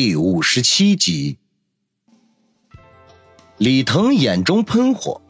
[0.00, 1.38] 第五十七集，
[3.56, 5.20] 李腾眼中喷火，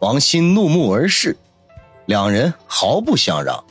[0.00, 1.36] 王鑫怒目而视，
[2.06, 3.62] 两人毫不相让。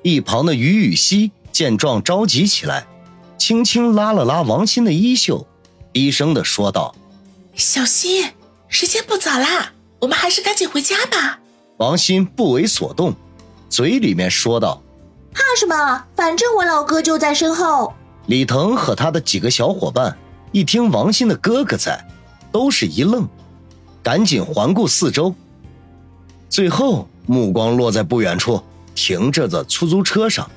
[0.00, 2.86] 一旁的于雨溪见状着急起来，
[3.36, 5.46] 轻轻拉了拉王鑫的衣袖，
[5.92, 6.96] 低声的说道
[7.54, 8.32] ：“小心，
[8.68, 11.40] 时间不早啦，我们还是赶紧回家吧。”
[11.76, 13.14] 王鑫不为所动，
[13.68, 14.82] 嘴里面说道
[15.34, 16.06] ：“怕什么？
[16.16, 17.92] 反正我老哥就在身后。”
[18.26, 20.16] 李腾和他的几个小伙伴
[20.52, 22.04] 一听王鑫的哥哥在，
[22.50, 23.28] 都是一愣，
[24.02, 25.34] 赶紧环顾四周。
[26.48, 28.62] 最后目光落在不远处
[28.94, 30.48] 停着的出租车上，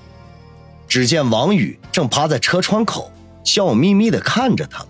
[0.87, 3.11] 只见王宇正趴在车窗口，
[3.43, 4.87] 笑眯眯的看着他们。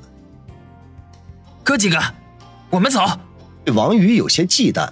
[1.64, 1.98] 哥几个，
[2.70, 3.02] 我们走。
[3.74, 4.90] 王宇有些忌惮，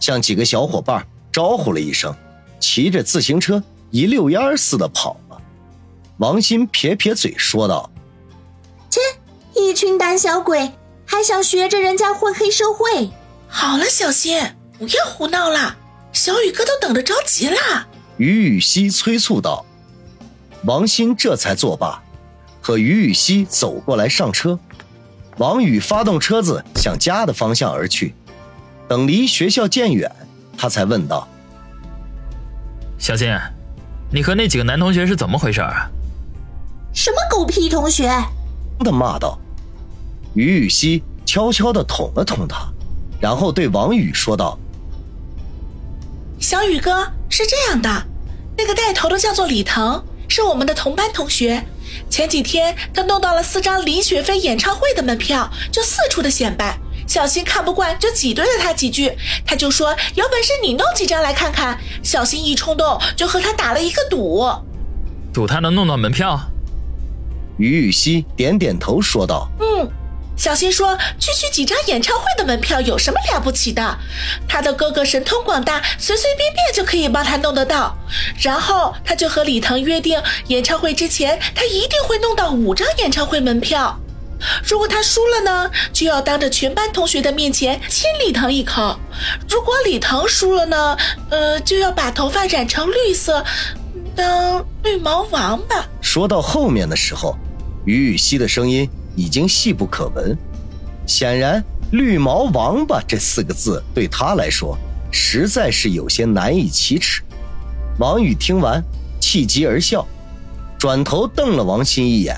[0.00, 2.14] 向几个小伙伴招呼了一声，
[2.60, 5.18] 骑着自行车一溜烟似的跑。
[6.18, 7.90] 王鑫撇撇嘴说道
[8.88, 9.00] ：“切，
[9.54, 10.72] 一群胆小鬼，
[11.04, 13.10] 还想学着人家混黑社会？
[13.48, 14.40] 好了，小新，
[14.78, 15.76] 不要胡闹了，
[16.12, 19.64] 小雨哥都等着着急了。”于雨溪催促道。
[20.64, 22.02] 王鑫这才作罢，
[22.62, 24.58] 和于雨溪走过来上车。
[25.36, 28.14] 王宇发动车子向家的方向而去。
[28.88, 30.10] 等离学校渐远，
[30.56, 31.28] 他才问道
[32.98, 33.28] ：“小新，
[34.10, 35.90] 你和那几个男同学是怎么回事啊？”
[36.96, 38.10] 什么狗屁同学！
[38.80, 39.38] 的骂道。
[40.32, 42.66] 于雨溪悄悄的捅了捅他，
[43.20, 44.58] 然后对王宇说道
[46.40, 48.06] ：“小宇哥是这样的，
[48.56, 51.62] 那个带头的叫做李腾，是我们的同班同学。
[52.08, 56.78] 前几天他弄到了四张林雪飞演唱会的门票，就四处的显摆。
[57.06, 61.78] 小新看不惯，就挤兑了他几句，他就说有本事你弄几张来看看。
[62.02, 64.48] 小新一冲动，就和他打了一个赌，
[65.32, 66.40] 赌他能弄到门票。”
[67.58, 69.88] 于雨溪点点头说道：“嗯，
[70.36, 73.98] 小新说区区几张演唱会的门票有什么了不起的？
[74.46, 77.96] 他的哥哥神通广大，随随便便就可以帮他弄得到。
[78.40, 83.98] 然后他就和李腾约定，演唱会之前他一定会弄到五张演唱会门票。
[84.62, 88.94] 如果他输了呢，就要当着全班同学的面前亲李腾一口；
[89.48, 90.94] 如果李腾输了呢，
[91.30, 93.42] 呃，就要把头发染成绿色，
[94.14, 97.34] 当绿毛王八。”说到后面的时候。
[97.86, 100.36] 于雨溪的声音已经细不可闻，
[101.06, 104.76] 显然“绿毛王八”这四个字对他来说
[105.10, 107.22] 实在是有些难以启齿。
[107.98, 108.82] 王宇听完，
[109.20, 110.06] 气急而笑，
[110.76, 112.36] 转头瞪了王鑫一眼，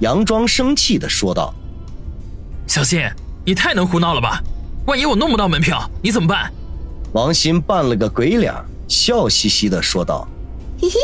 [0.00, 1.52] 佯装生气的说道
[2.68, 3.00] ：“小新，
[3.44, 4.40] 你太能胡闹了吧？
[4.86, 6.52] 万一我弄不到门票，你怎么办？”
[7.12, 8.54] 王鑫扮了个鬼脸，
[8.86, 10.28] 笑嘻嘻的说道
[10.80, 10.94] ：“嘿嘿，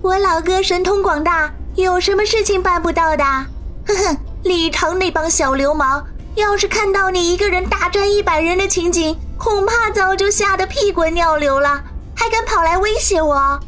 [0.00, 3.24] 我老哥神通广大。”有什么事情办不到的？
[3.24, 11.82] 哼哼，李唐那帮小流氓，要是看到你一个人大战一百人的情景，恐怕早就吓得屁滚尿流了，
[12.14, 13.58] 还敢跑来威胁我？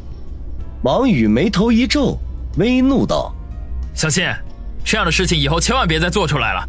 [0.83, 2.15] 王宇眉头一皱，
[2.57, 3.33] 微怒道
[3.95, 4.23] ：“小新，
[4.83, 6.63] 这样的事情以后千万别再做出来了。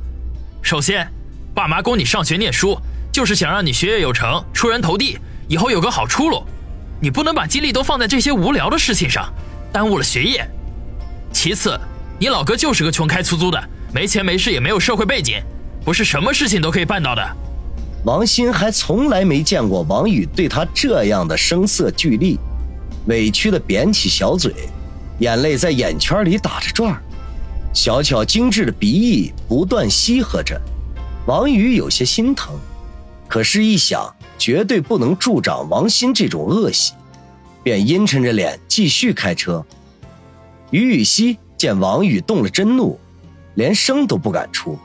[0.63, 1.07] 首先，
[1.55, 2.79] 爸妈供你上学念书，
[3.13, 6.43] 就是想让你学业有成，出人头地，以后有个好出路。
[6.99, 9.31] 你不能把精力都放在这些无聊的事情上，
[9.71, 10.49] 耽误了学业。”
[11.39, 11.79] 其次，
[12.19, 15.35] 你老哥就是个穷开出租的，没钱没势也没有社会背景，
[15.85, 17.23] 不是什么事情都可以办到的。
[18.07, 22.39] 王鑫还从来没见过王宇对他这样的声色俱厉，
[23.09, 24.51] 委屈的扁起小嘴，
[25.19, 26.99] 眼泪在眼圈里打着转，
[27.75, 30.59] 小巧精致的鼻翼不断吸合着。
[31.27, 32.59] 王宇有些心疼，
[33.29, 36.95] 可是，一想绝对不能助长王鑫这种恶习，
[37.63, 39.63] 便阴沉着脸继续开车。
[40.71, 42.99] 于雨溪见王宇动了真怒，
[43.55, 44.79] 连声都不敢出，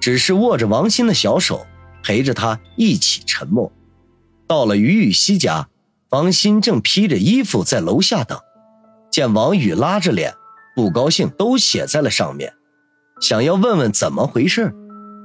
[0.00, 1.64] 只是握着王鑫的小手，
[2.02, 3.70] 陪着他一起沉默。
[4.46, 5.68] 到了于雨溪家，
[6.10, 8.38] 王鑫正披着衣服在楼下等，
[9.10, 10.34] 见王宇拉着脸，
[10.74, 12.52] 不高兴都写在了上面，
[13.20, 14.74] 想要问问怎么回事，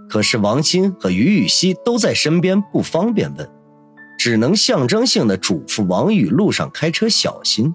[0.08, 3.50] 可是王鑫和于雨溪都在身边，不方便问，
[4.18, 7.74] 只能象征性的嘱咐王宇路上开车小心，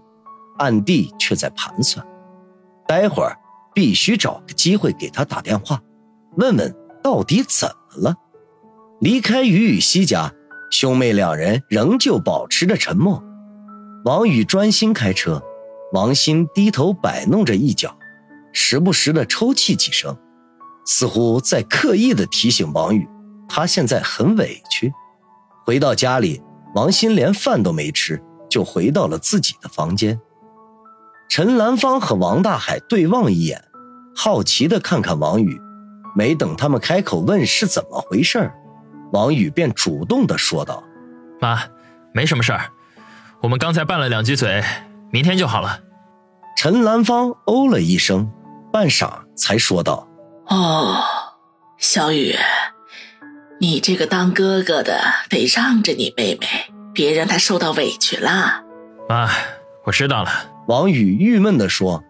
[0.57, 2.07] 暗地却在盘算。
[2.93, 3.39] 待会儿
[3.73, 5.81] 必须找个机会给他打电话，
[6.37, 8.15] 问问到底怎么了。
[9.01, 10.31] 离开于雨溪家，
[10.71, 13.25] 兄妹两人仍旧保持着沉默。
[14.05, 15.43] 王宇专心开车，
[15.95, 17.97] 王鑫低头摆弄着一角，
[18.53, 20.15] 时不时的抽泣几声，
[20.85, 23.09] 似乎在刻意的提醒王宇，
[23.49, 24.93] 他现在很委屈。
[25.65, 26.43] 回到家里，
[26.75, 30.21] 王鑫连饭都没吃，就回到了自己的房间。
[31.35, 33.65] 陈兰芳和王大海对望一眼，
[34.15, 35.59] 好奇的看看王宇。
[36.15, 38.53] 没等他们开口问是怎么回事
[39.15, 40.85] 王宇便主动的说道
[41.41, 41.63] ：“妈，
[42.13, 42.67] 没什么事儿，
[43.41, 44.63] 我们刚才拌了两句嘴，
[45.11, 45.81] 明天就好了。”
[46.55, 48.31] 陈兰芳哦了一声，
[48.71, 50.07] 半晌才说道
[50.49, 50.99] ：“哦，
[51.79, 52.37] 小雨，
[53.59, 55.01] 你这个当哥哥的
[55.31, 56.47] 得让着你妹妹，
[56.93, 58.65] 别让她受到委屈了。”
[59.09, 59.31] 妈，
[59.87, 60.52] 我知道了。
[60.69, 62.05] 王宇郁闷地说：“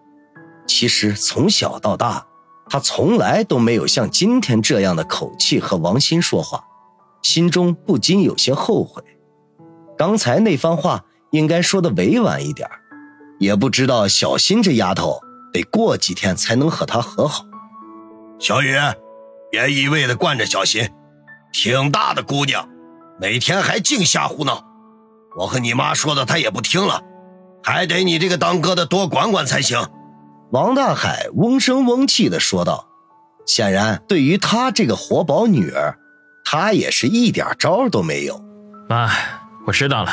[0.67, 2.25] 其实从小到大，
[2.69, 6.63] 他从来都没有像今天这样的口气和王鑫说话，
[7.21, 9.03] 心中不禁有些后悔。
[9.97, 12.69] 刚才那番话应该说的委婉一点，
[13.39, 15.19] 也不知道小新这丫头
[15.51, 17.45] 得过几天才能和他和好。”
[18.39, 18.75] 小雨，
[19.49, 20.89] 别一味的惯着小新，
[21.51, 22.69] 挺大的姑娘，
[23.19, 24.63] 每天还净瞎胡闹。
[25.37, 27.01] 我和你妈说的，她也不听了。
[27.63, 29.79] 还得你这个当哥的多管管才行。”
[30.51, 32.87] 王大海嗡声嗡气的说道。
[33.45, 35.97] 显然，对于他这个活宝女儿，
[36.45, 38.41] 他也是一点招都没有。
[38.87, 39.09] 妈，
[39.65, 40.11] 我知道了。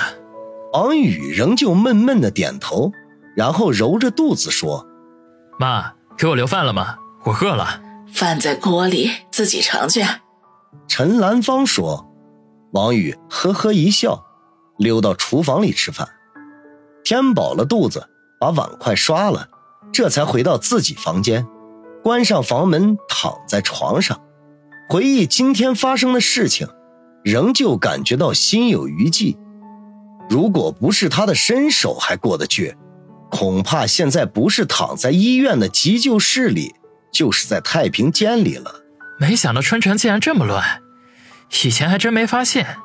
[0.73, 2.91] 王宇仍旧闷闷的点头，
[3.37, 4.87] 然后揉着肚子说
[5.61, 6.97] ：“妈，给我留饭了吗？
[7.25, 7.81] 我饿了。
[8.13, 10.03] 饭在锅里，自己盛去。”
[10.89, 12.07] 陈兰芳说。
[12.73, 14.25] 王宇呵呵一笑，
[14.79, 16.09] 溜到厨房里吃饭。
[17.05, 18.09] 填饱了肚子，
[18.39, 19.49] 把碗筷刷了，
[19.93, 21.47] 这才回到自己房间，
[22.03, 24.21] 关上房门，躺在床上，
[24.89, 26.69] 回忆今天发生的事情，
[27.25, 29.37] 仍旧感觉到心有余悸。
[30.29, 32.77] 如果不是他的身手还过得去，
[33.31, 36.75] 恐怕现在不是躺在医院的急救室里，
[37.13, 38.83] 就是在太平间里了。
[39.19, 40.83] 没想到春城竟然这么乱，
[41.65, 42.77] 以前还真没发现。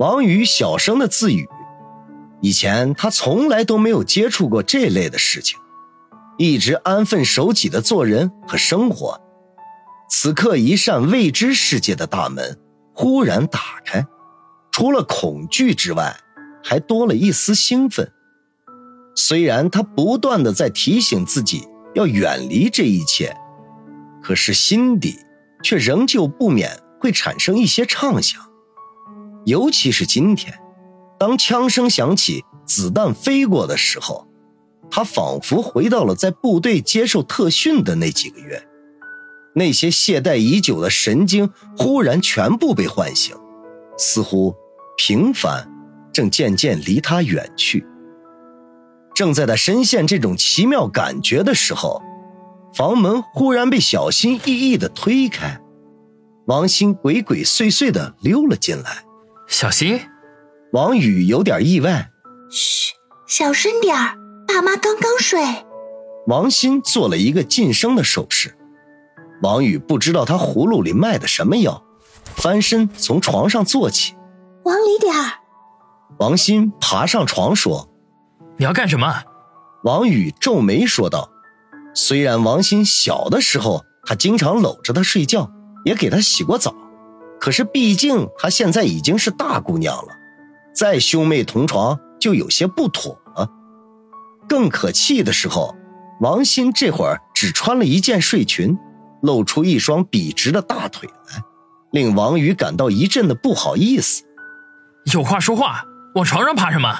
[0.00, 1.48] 王宇小声的自语。
[2.44, 5.58] 以前他从来都没有接触过这类的事情，
[6.36, 9.18] 一直安分守己的做人和生活。
[10.10, 12.58] 此刻，一扇未知世界的大门
[12.92, 14.06] 忽然打开，
[14.70, 16.14] 除了恐惧之外，
[16.62, 18.12] 还多了一丝兴奋。
[19.16, 23.34] 虽然他不断的在提醒自己要远离这一切，
[24.22, 25.18] 可是心底
[25.62, 28.38] 却仍旧不免会产生一些畅想，
[29.46, 30.60] 尤其是今天。
[31.18, 34.26] 当枪声响起，子弹飞过的时候，
[34.90, 38.66] 他仿佛回到了在部队接受特训的那几个月。
[39.54, 43.36] 那些懈怠已久的神经忽然全部被唤醒，
[43.96, 44.54] 似乎
[44.96, 45.70] 平凡
[46.12, 47.86] 正渐渐离他远去。
[49.14, 52.02] 正在他深陷这种奇妙感觉的时候，
[52.74, 55.60] 房门忽然被小心翼翼地推开，
[56.46, 59.04] 王鑫鬼鬼祟祟地溜了进来。
[59.46, 60.00] 小心。
[60.74, 62.10] 王宇有点意外，
[62.50, 62.94] 嘘，
[63.28, 64.16] 小声点儿，
[64.48, 65.40] 爸妈刚刚睡。
[66.26, 68.58] 王鑫做了一个噤声的手势。
[69.40, 71.84] 王宇不知道他葫芦里卖的什么药，
[72.24, 74.16] 翻身从床上坐起，
[74.64, 75.30] 往里点儿。
[76.18, 77.88] 王鑫爬上床说
[78.58, 79.22] ：“你要干什么？”
[79.84, 81.30] 王宇皱眉说道
[81.94, 85.48] ：“虽然王鑫小的时候他经常搂着他睡觉，
[85.84, 86.74] 也给他洗过澡，
[87.38, 90.08] 可是毕竟她现在已经是大姑娘了。”
[90.74, 93.48] 再兄妹同床就有些不妥了。
[94.48, 95.74] 更可气的时候，
[96.20, 98.76] 王鑫这会儿只穿了一件睡裙，
[99.22, 101.42] 露出一双笔直的大腿来，
[101.92, 104.24] 令王宇感到一阵的不好意思。
[105.12, 106.98] 有话说话，往床上爬什么？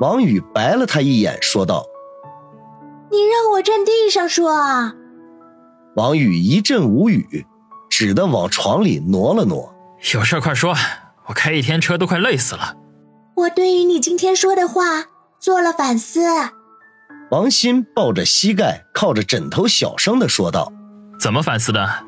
[0.00, 1.84] 王宇白了他一眼，说道
[3.12, 4.94] ：“你让我站地上说啊！”
[5.96, 7.46] 王宇一阵无语，
[7.88, 9.72] 只得往床里挪了挪。
[10.12, 10.74] 有事快说。
[11.26, 12.76] 我开一天车都快累死了。
[13.36, 15.06] 我对于你今天说的话
[15.40, 16.22] 做了反思。
[17.30, 20.72] 王鑫抱着膝盖，靠着枕头，小声的说道
[21.18, 22.04] ：“怎么反思的？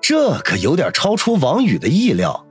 [0.00, 2.46] 这可有点超出王宇的意料。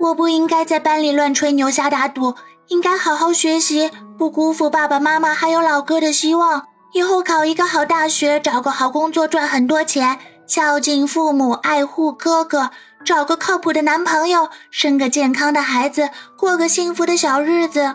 [0.00, 2.34] 我不应该在班里乱吹牛、瞎打赌，
[2.68, 6.66] 应该好好学习，不辜负爸爸妈妈还有老哥的希望。
[6.92, 12.70] 以后考一个好大学，找个好工作，赚很多钱，孝敬父母，爱护哥哥。”
[13.06, 17.94] 找个靠谱的男朋友，生个健康的孩子，过个幸福的小日子。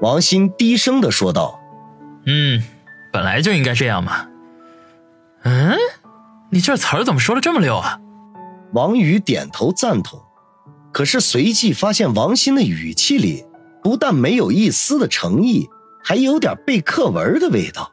[0.00, 1.60] 王鑫低声的说道
[2.24, 2.62] ：“嗯，
[3.12, 4.26] 本来就应该这样嘛。”
[5.44, 5.76] 嗯，
[6.50, 8.00] 你这词儿怎么说的这么溜啊？
[8.72, 10.18] 王宇点头赞同，
[10.90, 13.44] 可是随即发现王鑫的语气里
[13.82, 15.68] 不但没有一丝的诚意，
[16.02, 17.92] 还有点背课文的味道。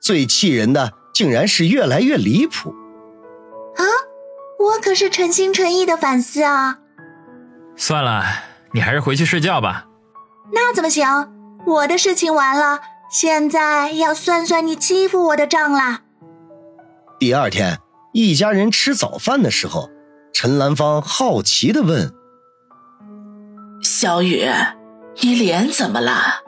[0.00, 2.74] 最气人的，竟然是越来越离谱。
[4.62, 6.78] 我可是诚心诚意的反思啊！
[7.76, 8.22] 算了，
[8.72, 9.86] 你还是回去睡觉吧。
[10.52, 11.06] 那怎么行？
[11.66, 16.02] 我的事情完了，现在要算算你欺负我的账啦。
[17.18, 17.78] 第二天，
[18.12, 19.90] 一家人吃早饭的时候，
[20.32, 22.12] 陈兰芳好奇的问
[23.82, 24.46] ：“小雨，
[25.22, 26.42] 你脸怎么了？”